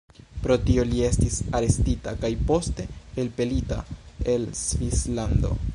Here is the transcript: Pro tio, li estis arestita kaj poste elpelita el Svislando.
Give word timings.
Pro 0.43 0.55
tio, 0.69 0.85
li 0.91 1.03
estis 1.09 1.37
arestita 1.59 2.15
kaj 2.23 2.33
poste 2.49 2.89
elpelita 3.25 3.79
el 4.35 4.53
Svislando. 4.65 5.59